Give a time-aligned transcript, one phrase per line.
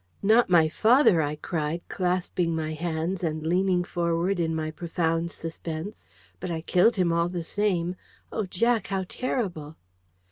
[0.23, 6.07] "Not my father!" I cried, clasping my hands and leaning forward in my profound suspense.
[6.39, 7.95] "But I killed him all the same!
[8.31, 9.75] Oh, Jack, how terrible!"